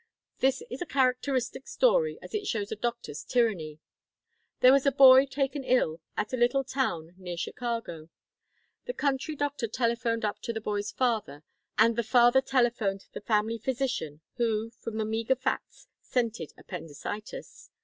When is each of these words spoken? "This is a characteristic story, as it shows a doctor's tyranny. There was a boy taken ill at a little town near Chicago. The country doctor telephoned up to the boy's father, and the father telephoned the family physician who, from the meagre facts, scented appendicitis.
"This 0.39 0.63
is 0.71 0.81
a 0.81 0.87
characteristic 0.87 1.67
story, 1.67 2.17
as 2.23 2.33
it 2.33 2.47
shows 2.47 2.71
a 2.71 2.75
doctor's 2.75 3.23
tyranny. 3.23 3.77
There 4.61 4.71
was 4.73 4.87
a 4.87 4.91
boy 4.91 5.27
taken 5.27 5.63
ill 5.63 5.99
at 6.17 6.33
a 6.33 6.37
little 6.37 6.63
town 6.63 7.13
near 7.17 7.37
Chicago. 7.37 8.09
The 8.85 8.95
country 8.95 9.35
doctor 9.35 9.67
telephoned 9.67 10.25
up 10.25 10.39
to 10.41 10.53
the 10.53 10.59
boy's 10.59 10.91
father, 10.91 11.43
and 11.77 11.95
the 11.95 12.01
father 12.01 12.41
telephoned 12.41 13.05
the 13.13 13.21
family 13.21 13.59
physician 13.59 14.21
who, 14.37 14.71
from 14.71 14.97
the 14.97 15.05
meagre 15.05 15.35
facts, 15.35 15.87
scented 16.01 16.51
appendicitis. 16.57 17.69